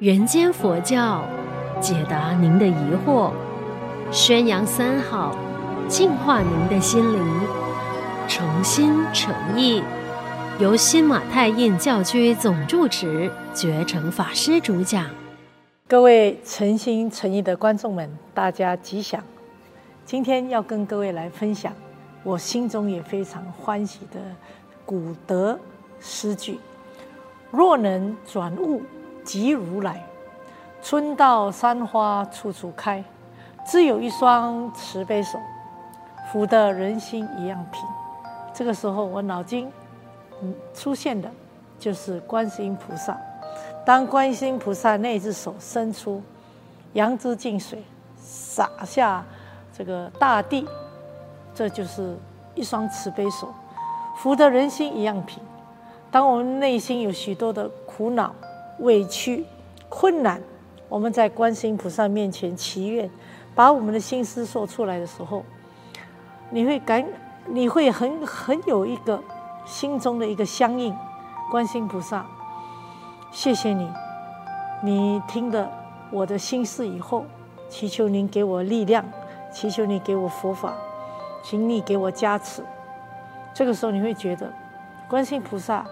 [0.00, 1.22] 人间佛教，
[1.80, 2.74] 解答您的疑
[3.06, 3.30] 惑，
[4.10, 5.36] 宣扬三好，
[5.88, 7.40] 净化您的心灵，
[8.26, 9.80] 诚心诚意，
[10.58, 15.06] 由新马泰印教区总住持觉诚法师主讲。
[15.86, 19.22] 各位诚心诚意的观众们，大家吉祥！
[20.04, 21.72] 今天要跟各位来分享，
[22.24, 24.18] 我心中也非常欢喜的
[24.84, 25.56] 古德
[26.00, 26.58] 诗句：
[27.52, 28.82] 若能转物。
[29.24, 30.04] 即如来，
[30.82, 33.02] 春到山花处处开，
[33.66, 35.38] 自有一双慈悲手，
[36.30, 37.82] 抚得人心一样平。
[38.52, 39.68] 这个时候，我脑筋
[40.74, 41.30] 出现的
[41.78, 43.18] 就是观世音菩萨。
[43.84, 46.22] 当观世音菩萨那只手伸出，
[46.92, 47.82] 杨枝净水
[48.16, 49.24] 洒下
[49.76, 50.66] 这个大地，
[51.54, 52.16] 这就是
[52.54, 53.52] 一双慈悲手，
[54.22, 55.42] 抚得人心一样平。
[56.10, 58.32] 当我们内心有许多的苦恼，
[58.80, 59.44] 委屈、
[59.88, 60.42] 困难，
[60.88, 63.08] 我们在观世音菩萨面前祈愿，
[63.54, 65.44] 把我们的心思说出来的时候，
[66.50, 67.04] 你会感，
[67.46, 69.22] 你会很很有一个
[69.64, 70.94] 心中的一个相应。
[71.50, 72.26] 观世音菩萨，
[73.30, 73.88] 谢谢你，
[74.82, 75.70] 你听了
[76.10, 77.24] 我的心事以后，
[77.68, 79.04] 祈求您给我力量，
[79.52, 80.74] 祈求你给我佛法，
[81.42, 82.62] 请你给我加持。
[83.52, 84.52] 这个时候你会觉得，
[85.08, 85.86] 观世音菩萨。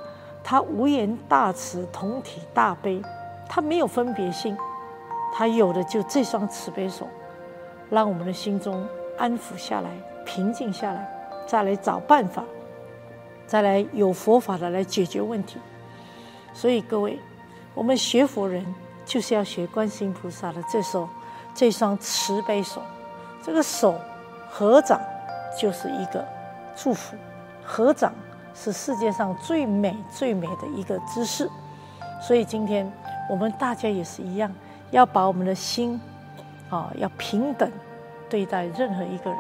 [0.45, 3.01] 他无言大慈，同体大悲，
[3.49, 4.57] 他没有分别心，
[5.33, 7.07] 他有的就这双慈悲手，
[7.91, 9.91] 让我们的心中安抚下来，
[10.25, 11.09] 平静下来，
[11.47, 12.43] 再来找办法，
[13.47, 15.59] 再来有佛法的来解决问题。
[16.53, 17.19] 所以各位，
[17.73, 18.67] 我们学佛人
[19.05, 21.09] 就是要学观世音菩萨的这手，
[21.55, 22.83] 这双慈悲手，
[23.43, 23.95] 这个手
[24.51, 25.01] 合掌
[25.59, 26.27] 就是一个
[26.75, 27.17] 祝福，
[27.65, 28.13] 合掌。
[28.55, 31.49] 是世界上最美最美的一个姿势，
[32.21, 32.91] 所以今天
[33.29, 34.53] 我们大家也是一样，
[34.91, 36.01] 要把我们的心，
[36.71, 37.71] 啊，要平等
[38.29, 39.39] 对待任何一个人。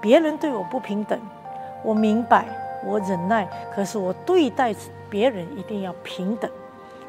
[0.00, 1.18] 别人对我不平等，
[1.82, 2.46] 我明白，
[2.84, 4.74] 我忍耐，可是我对待
[5.08, 6.50] 别人一定要平等。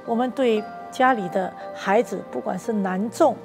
[0.06, 3.36] 我们对家里的孩子，不管是男众、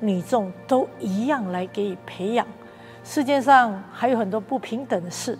[0.00, 2.46] 女众，都一样来给予培养。
[3.04, 5.38] 世界上还有很多不平等的事。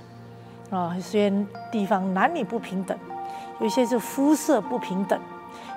[0.71, 1.33] 啊，有些
[1.73, 2.97] 地方男女不平等，
[3.61, 5.19] 有些是肤色不平等，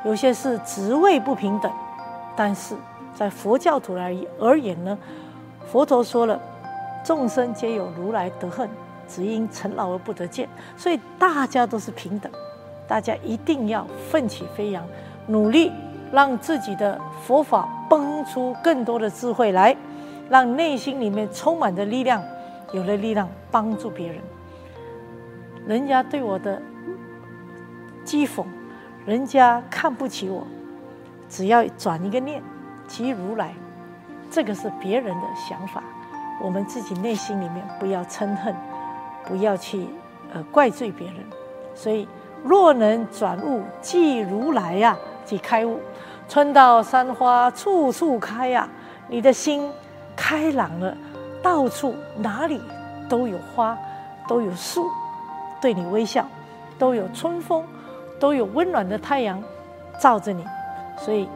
[0.03, 1.71] 有些是职位不平等。
[2.35, 2.75] 但是
[3.13, 4.97] 在佛教徒而而言呢，
[5.65, 6.39] 佛陀说了，
[7.03, 8.69] 众生皆有如来德恨，
[9.07, 10.47] 只因尘劳而不得见。
[10.75, 12.31] 所以大家都是平等，
[12.87, 14.85] 大家一定要奋起飞扬，
[15.27, 15.71] 努力
[16.11, 19.75] 让自己的佛法蹦出更多的智慧来，
[20.29, 22.21] 让内心里面充满着力量，
[22.73, 24.17] 有了力量帮助别人。
[25.67, 26.61] 人家对我的
[28.05, 28.43] 讥讽，
[29.05, 30.45] 人家看不起我，
[31.29, 32.41] 只要转一个念，
[32.87, 33.53] 即如来，
[34.29, 35.83] 这个是别人的想法，
[36.41, 38.55] 我们自己内心里面不要嗔恨，
[39.25, 39.85] 不要去
[40.33, 41.17] 呃怪罪别人。
[41.75, 42.07] 所以，
[42.43, 45.79] 若能转物即如来呀，即开悟。
[46.27, 48.67] 春到山花处处开呀，
[49.07, 49.69] 你的心
[50.15, 50.95] 开朗了，
[51.43, 52.61] 到处哪里
[53.07, 53.77] 都有花，
[54.27, 54.89] 都有树。
[55.61, 56.27] 对你微笑，
[56.79, 57.63] 都有春风，
[58.19, 59.41] 都有温暖的太阳
[59.99, 60.45] 照着你，
[60.97, 61.29] 所以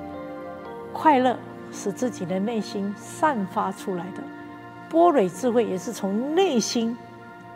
[0.91, 1.37] 快乐
[1.71, 4.23] 是自己的内心散发出来的，
[4.89, 6.97] 波蕊智慧也是从内心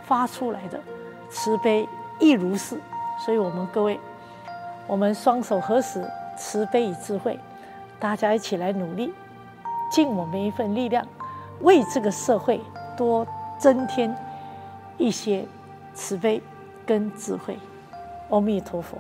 [0.04, 0.80] 发出来的，
[1.30, 1.88] 慈悲
[2.20, 2.78] 亦如是。
[3.26, 4.00] 所以，我们各位，
[4.88, 6.02] 我们双手合十，
[6.38, 7.38] 慈悲与智慧，
[8.00, 9.14] 大家一起来努力，
[9.92, 11.06] 尽我们一份力量，
[11.62, 12.62] 为这个社会
[12.96, 14.16] 多增添
[14.98, 15.46] 一些
[15.94, 16.42] 慈悲。
[16.90, 17.56] 跟智慧，
[18.32, 18.98] 阿弥陀佛。